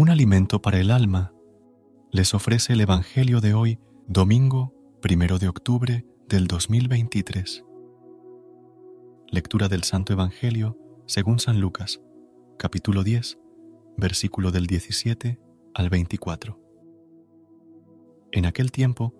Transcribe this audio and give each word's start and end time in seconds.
Un 0.00 0.08
alimento 0.08 0.62
para 0.62 0.80
el 0.80 0.90
alma, 0.90 1.34
les 2.10 2.32
ofrece 2.32 2.72
el 2.72 2.80
Evangelio 2.80 3.42
de 3.42 3.52
hoy, 3.52 3.78
domingo 4.06 4.72
primero 5.02 5.38
de 5.38 5.46
octubre 5.46 6.06
del 6.26 6.46
2023. 6.46 7.66
Lectura 9.30 9.68
del 9.68 9.82
Santo 9.82 10.14
Evangelio 10.14 10.78
según 11.04 11.38
San 11.38 11.60
Lucas, 11.60 12.00
capítulo 12.58 13.04
10, 13.04 13.38
versículo 13.98 14.50
del 14.50 14.68
17 14.68 15.38
al 15.74 15.90
24. 15.90 16.58
En 18.32 18.46
aquel 18.46 18.72
tiempo, 18.72 19.14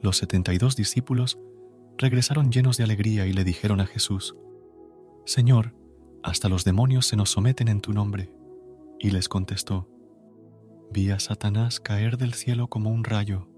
los 0.00 0.16
setenta 0.16 0.54
y 0.54 0.56
dos 0.56 0.76
discípulos 0.76 1.38
regresaron 1.98 2.50
llenos 2.50 2.78
de 2.78 2.84
alegría 2.84 3.26
y 3.26 3.34
le 3.34 3.44
dijeron 3.44 3.82
a 3.82 3.86
Jesús, 3.86 4.34
Señor, 5.26 5.74
hasta 6.22 6.48
los 6.48 6.64
demonios 6.64 7.04
se 7.04 7.16
nos 7.16 7.28
someten 7.28 7.68
en 7.68 7.82
tu 7.82 7.92
nombre. 7.92 8.32
Y 8.98 9.10
les 9.10 9.28
contestó, 9.28 9.91
Vi 10.92 11.10
a 11.10 11.18
Satanás 11.18 11.80
caer 11.80 12.18
del 12.18 12.34
cielo 12.34 12.68
como 12.68 12.90
un 12.90 13.04
rayo. 13.04 13.48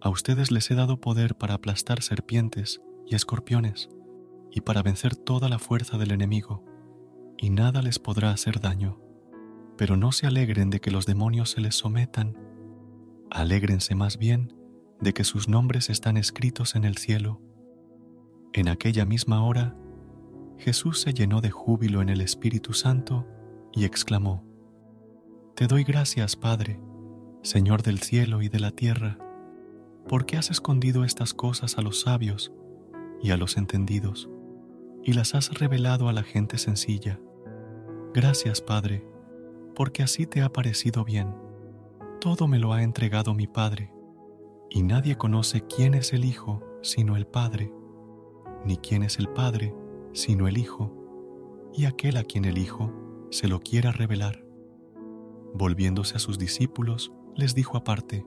A 0.00 0.10
ustedes 0.10 0.50
les 0.50 0.68
he 0.68 0.74
dado 0.74 1.00
poder 1.00 1.36
para 1.36 1.54
aplastar 1.54 2.02
serpientes 2.02 2.82
y 3.06 3.14
escorpiones 3.14 3.88
y 4.50 4.62
para 4.62 4.82
vencer 4.82 5.14
toda 5.14 5.48
la 5.48 5.60
fuerza 5.60 5.96
del 5.96 6.10
enemigo, 6.10 6.64
y 7.38 7.50
nada 7.50 7.82
les 7.82 8.00
podrá 8.00 8.32
hacer 8.32 8.60
daño. 8.60 9.00
Pero 9.78 9.96
no 9.96 10.10
se 10.10 10.26
alegren 10.26 10.70
de 10.70 10.80
que 10.80 10.90
los 10.90 11.06
demonios 11.06 11.50
se 11.50 11.60
les 11.60 11.76
sometan, 11.76 12.36
alégrense 13.30 13.94
más 13.94 14.18
bien 14.18 14.52
de 15.00 15.12
que 15.12 15.22
sus 15.22 15.48
nombres 15.48 15.88
están 15.88 16.16
escritos 16.16 16.74
en 16.74 16.84
el 16.84 16.96
cielo. 16.96 17.40
En 18.52 18.68
aquella 18.68 19.04
misma 19.04 19.44
hora, 19.44 19.76
Jesús 20.58 21.00
se 21.00 21.14
llenó 21.14 21.40
de 21.40 21.52
júbilo 21.52 22.02
en 22.02 22.08
el 22.08 22.20
Espíritu 22.20 22.72
Santo 22.72 23.24
y 23.72 23.84
exclamó, 23.84 24.53
te 25.54 25.68
doy 25.68 25.84
gracias, 25.84 26.34
Padre, 26.34 26.80
Señor 27.42 27.82
del 27.82 28.00
cielo 28.00 28.42
y 28.42 28.48
de 28.48 28.58
la 28.58 28.72
tierra, 28.72 29.18
porque 30.08 30.36
has 30.36 30.50
escondido 30.50 31.04
estas 31.04 31.32
cosas 31.32 31.78
a 31.78 31.82
los 31.82 32.00
sabios 32.00 32.52
y 33.22 33.30
a 33.30 33.36
los 33.36 33.56
entendidos, 33.56 34.28
y 35.04 35.12
las 35.12 35.36
has 35.36 35.54
revelado 35.54 36.08
a 36.08 36.12
la 36.12 36.24
gente 36.24 36.58
sencilla. 36.58 37.20
Gracias, 38.12 38.62
Padre, 38.62 39.06
porque 39.76 40.02
así 40.02 40.26
te 40.26 40.42
ha 40.42 40.52
parecido 40.52 41.04
bien. 41.04 41.32
Todo 42.20 42.48
me 42.48 42.58
lo 42.58 42.72
ha 42.72 42.82
entregado 42.82 43.32
mi 43.32 43.46
Padre, 43.46 43.92
y 44.70 44.82
nadie 44.82 45.16
conoce 45.16 45.64
quién 45.68 45.94
es 45.94 46.12
el 46.12 46.24
Hijo 46.24 46.64
sino 46.82 47.16
el 47.16 47.28
Padre, 47.28 47.72
ni 48.64 48.76
quién 48.76 49.04
es 49.04 49.20
el 49.20 49.28
Padre 49.28 49.72
sino 50.12 50.48
el 50.48 50.58
Hijo, 50.58 51.70
y 51.72 51.84
aquel 51.84 52.16
a 52.16 52.24
quien 52.24 52.44
el 52.44 52.58
Hijo 52.58 52.92
se 53.30 53.46
lo 53.46 53.60
quiera 53.60 53.92
revelar. 53.92 54.43
Volviéndose 55.54 56.16
a 56.16 56.18
sus 56.18 56.36
discípulos, 56.36 57.12
les 57.36 57.54
dijo 57.54 57.76
aparte, 57.76 58.26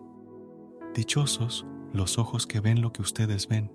Dichosos 0.95 1.67
los 1.93 2.17
ojos 2.17 2.47
que 2.47 2.61
ven 2.61 2.81
lo 2.81 2.93
que 2.93 3.01
ustedes 3.01 3.47
ven, 3.49 3.71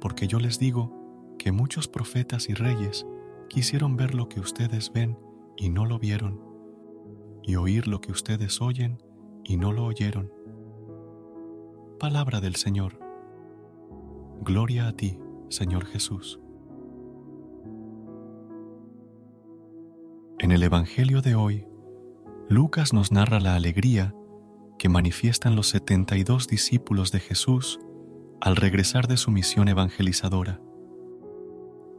porque 0.00 0.26
yo 0.26 0.40
les 0.40 0.58
digo 0.58 0.92
que 1.38 1.52
muchos 1.52 1.86
profetas 1.86 2.48
y 2.48 2.54
reyes 2.54 3.06
quisieron 3.48 3.96
ver 3.96 4.14
lo 4.14 4.28
que 4.28 4.40
ustedes 4.40 4.92
ven 4.92 5.16
y 5.56 5.70
no 5.70 5.86
lo 5.86 6.00
vieron, 6.00 6.40
y 7.42 7.54
oír 7.54 7.86
lo 7.86 8.00
que 8.00 8.10
ustedes 8.10 8.60
oyen 8.60 8.98
y 9.44 9.56
no 9.56 9.72
lo 9.72 9.84
oyeron. 9.84 10.32
Palabra 12.00 12.40
del 12.40 12.56
Señor. 12.56 12.98
Gloria 14.42 14.88
a 14.88 14.92
ti, 14.92 15.18
Señor 15.48 15.86
Jesús. 15.86 16.40
En 20.38 20.50
el 20.50 20.62
Evangelio 20.62 21.22
de 21.22 21.34
hoy, 21.34 21.66
Lucas 22.48 22.92
nos 22.92 23.10
narra 23.10 23.40
la 23.40 23.56
alegría 23.56 24.14
que 24.78 24.88
manifiestan 24.88 25.56
los 25.56 25.68
72 25.70 26.46
discípulos 26.46 27.10
de 27.10 27.18
Jesús 27.18 27.80
al 28.40 28.54
regresar 28.54 29.08
de 29.08 29.16
su 29.16 29.32
misión 29.32 29.66
evangelizadora. 29.66 30.60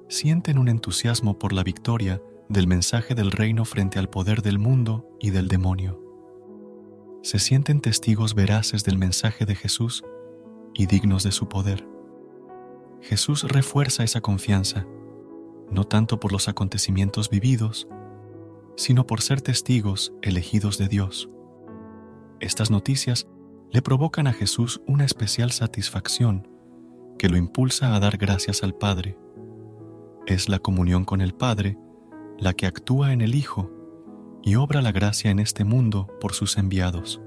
Sienten 0.07 0.57
un 0.57 0.69
entusiasmo 0.69 1.37
por 1.37 1.51
la 1.51 1.63
victoria 1.63 2.21
del 2.47 2.65
mensaje 2.65 3.13
del 3.13 3.31
reino 3.31 3.65
frente 3.65 3.99
al 3.99 4.09
poder 4.09 4.41
del 4.41 4.57
mundo 4.57 5.09
y 5.19 5.31
del 5.31 5.49
demonio. 5.49 6.01
Se 7.23 7.39
sienten 7.39 7.81
testigos 7.81 8.33
veraces 8.33 8.85
del 8.85 8.97
mensaje 8.97 9.45
de 9.45 9.55
Jesús 9.55 10.05
y 10.73 10.85
dignos 10.85 11.23
de 11.23 11.33
su 11.33 11.49
poder. 11.49 11.85
Jesús 13.01 13.43
refuerza 13.43 14.05
esa 14.05 14.21
confianza, 14.21 14.87
no 15.69 15.83
tanto 15.83 16.21
por 16.21 16.31
los 16.31 16.47
acontecimientos 16.47 17.29
vividos, 17.29 17.89
sino 18.77 19.05
por 19.05 19.21
ser 19.21 19.41
testigos 19.41 20.13
elegidos 20.21 20.77
de 20.77 20.87
Dios. 20.87 21.29
Estas 22.39 22.71
noticias 22.71 23.27
le 23.71 23.81
provocan 23.81 24.27
a 24.27 24.33
Jesús 24.33 24.81
una 24.87 25.03
especial 25.03 25.51
satisfacción 25.51 26.47
que 27.17 27.27
lo 27.27 27.35
impulsa 27.35 27.95
a 27.95 27.99
dar 27.99 28.17
gracias 28.17 28.63
al 28.63 28.75
Padre. 28.75 29.17
Es 30.27 30.47
la 30.47 30.59
comunión 30.59 31.03
con 31.03 31.21
el 31.21 31.33
Padre 31.33 31.77
la 32.37 32.53
que 32.53 32.67
actúa 32.67 33.11
en 33.11 33.21
el 33.21 33.33
Hijo 33.33 33.71
y 34.43 34.55
obra 34.55 34.83
la 34.83 34.91
gracia 34.91 35.31
en 35.31 35.39
este 35.39 35.63
mundo 35.63 36.07
por 36.21 36.33
sus 36.33 36.57
enviados. 36.57 37.19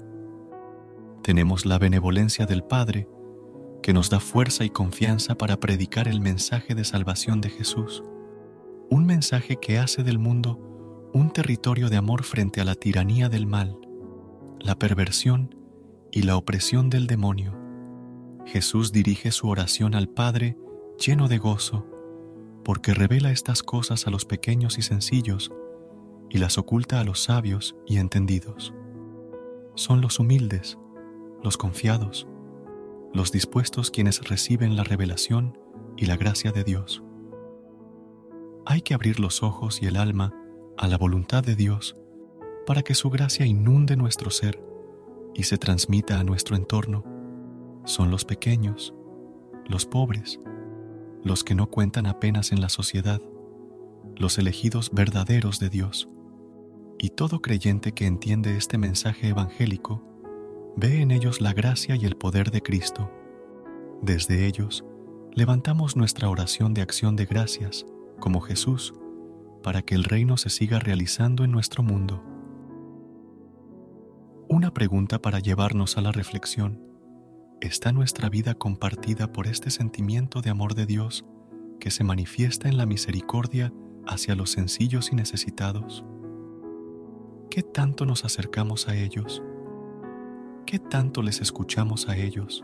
Tenemos 1.21 1.65
la 1.65 1.77
benevolencia 1.77 2.45
del 2.45 2.63
Padre 2.63 3.09
que 3.83 3.93
nos 3.93 4.09
da 4.09 4.21
fuerza 4.21 4.63
y 4.63 4.69
confianza 4.69 5.35
para 5.35 5.59
predicar 5.59 6.07
el 6.07 6.21
mensaje 6.21 6.75
de 6.75 6.85
salvación 6.85 7.41
de 7.41 7.49
Jesús, 7.49 8.03
un 8.89 9.05
mensaje 9.05 9.57
que 9.57 9.77
hace 9.77 10.03
del 10.03 10.17
mundo 10.17 10.70
un 11.13 11.31
territorio 11.31 11.89
de 11.89 11.97
amor 11.97 12.23
frente 12.23 12.61
a 12.61 12.65
la 12.65 12.75
tiranía 12.75 13.27
del 13.27 13.45
mal, 13.45 13.77
la 14.59 14.77
perversión 14.79 15.55
y 16.11 16.21
la 16.23 16.37
opresión 16.37 16.89
del 16.89 17.07
demonio. 17.07 17.57
Jesús 18.45 18.91
dirige 18.91 19.31
su 19.31 19.49
oración 19.49 19.93
al 19.93 20.07
Padre 20.07 20.57
lleno 20.97 21.27
de 21.27 21.37
gozo, 21.37 21.85
porque 22.63 22.93
revela 22.93 23.31
estas 23.31 23.61
cosas 23.61 24.07
a 24.07 24.09
los 24.09 24.25
pequeños 24.25 24.77
y 24.77 24.83
sencillos 24.83 25.51
y 26.29 26.37
las 26.37 26.57
oculta 26.57 27.01
a 27.01 27.03
los 27.03 27.21
sabios 27.23 27.75
y 27.85 27.97
entendidos. 27.97 28.73
Son 29.75 29.99
los 29.99 30.19
humildes, 30.19 30.77
los 31.43 31.57
confiados, 31.57 32.27
los 33.13 33.33
dispuestos 33.33 33.91
quienes 33.91 34.29
reciben 34.29 34.77
la 34.77 34.85
revelación 34.85 35.57
y 35.97 36.05
la 36.05 36.15
gracia 36.15 36.53
de 36.53 36.63
Dios. 36.63 37.03
Hay 38.65 38.81
que 38.81 38.93
abrir 38.93 39.19
los 39.19 39.43
ojos 39.43 39.81
y 39.81 39.87
el 39.87 39.97
alma 39.97 40.33
a 40.81 40.87
la 40.87 40.97
voluntad 40.97 41.43
de 41.43 41.55
Dios 41.55 41.95
para 42.65 42.81
que 42.81 42.95
su 42.95 43.11
gracia 43.11 43.45
inunde 43.45 43.95
nuestro 43.95 44.31
ser 44.31 44.59
y 45.35 45.43
se 45.43 45.59
transmita 45.59 46.19
a 46.19 46.23
nuestro 46.23 46.55
entorno 46.55 47.05
son 47.85 48.09
los 48.09 48.25
pequeños, 48.25 48.93
los 49.67 49.85
pobres, 49.85 50.39
los 51.23 51.43
que 51.43 51.53
no 51.53 51.69
cuentan 51.69 52.07
apenas 52.07 52.51
en 52.51 52.61
la 52.61 52.69
sociedad, 52.69 53.21
los 54.15 54.39
elegidos 54.39 54.89
verdaderos 54.91 55.59
de 55.59 55.69
Dios. 55.69 56.09
Y 56.97 57.11
todo 57.11 57.41
creyente 57.41 57.93
que 57.93 58.07
entiende 58.07 58.57
este 58.57 58.79
mensaje 58.79 59.29
evangélico 59.29 60.03
ve 60.75 61.01
en 61.01 61.11
ellos 61.11 61.41
la 61.41 61.53
gracia 61.53 61.95
y 61.95 62.05
el 62.05 62.15
poder 62.15 62.49
de 62.49 62.61
Cristo. 62.61 63.11
Desde 64.01 64.47
ellos, 64.47 64.83
levantamos 65.31 65.95
nuestra 65.95 66.27
oración 66.27 66.73
de 66.73 66.81
acción 66.81 67.15
de 67.15 67.25
gracias, 67.25 67.85
como 68.19 68.41
Jesús, 68.41 68.95
para 69.61 69.81
que 69.81 69.95
el 69.95 70.03
reino 70.03 70.37
se 70.37 70.49
siga 70.49 70.79
realizando 70.79 71.43
en 71.43 71.51
nuestro 71.51 71.83
mundo. 71.83 72.23
Una 74.49 74.73
pregunta 74.73 75.21
para 75.21 75.39
llevarnos 75.39 75.97
a 75.97 76.01
la 76.01 76.11
reflexión. 76.11 76.81
¿Está 77.61 77.91
nuestra 77.91 78.29
vida 78.29 78.55
compartida 78.55 79.31
por 79.31 79.47
este 79.47 79.69
sentimiento 79.69 80.41
de 80.41 80.49
amor 80.49 80.75
de 80.75 80.85
Dios 80.85 81.25
que 81.79 81.91
se 81.91 82.03
manifiesta 82.03 82.67
en 82.67 82.77
la 82.77 82.85
misericordia 82.85 83.71
hacia 84.07 84.35
los 84.35 84.51
sencillos 84.51 85.11
y 85.11 85.15
necesitados? 85.15 86.03
¿Qué 87.49 87.63
tanto 87.63 88.05
nos 88.05 88.25
acercamos 88.25 88.87
a 88.87 88.95
ellos? 88.95 89.43
¿Qué 90.65 90.79
tanto 90.79 91.21
les 91.21 91.41
escuchamos 91.41 92.09
a 92.09 92.17
ellos? 92.17 92.63